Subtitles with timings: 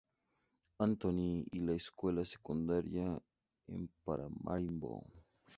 [0.79, 3.21] Anthony y la escuela Secundaria
[3.67, 5.05] en Paramaribo.